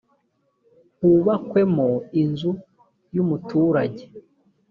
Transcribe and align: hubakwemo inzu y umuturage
hubakwemo 0.97 1.87
inzu 2.21 2.51
y 3.15 3.17
umuturage 3.23 4.03